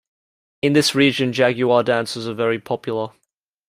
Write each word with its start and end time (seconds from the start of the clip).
In 0.63 0.73
this 0.73 0.95
region 0.95 1.31
jaguar 1.31 1.83
dances 1.83 2.27
are 2.27 2.33
very 2.33 2.57
popular. 2.57 3.09